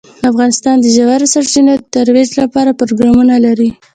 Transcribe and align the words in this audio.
افغانستان 0.29 0.75
د 0.79 0.85
ژورې 0.95 1.27
سرچینې 1.33 1.75
د 1.79 1.85
ترویج 1.93 2.29
لپاره 2.41 2.77
پروګرامونه 2.79 3.35
لري. 3.45 3.69